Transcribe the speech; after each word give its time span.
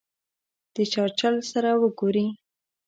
د 0.75 0.77
چرچل 0.93 1.35
سره 1.51 1.71
وګوري. 1.81 2.27